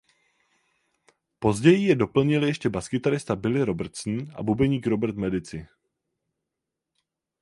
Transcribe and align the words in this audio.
Později 1.39 1.83
je 1.87 1.95
doplnili 1.95 2.47
ještě 2.47 2.69
baskytarista 2.69 3.35
Billy 3.35 3.63
Robertson 3.65 4.27
a 4.35 4.43
bubeník 4.43 4.87
Robert 4.87 5.15
Medici. 5.15 5.67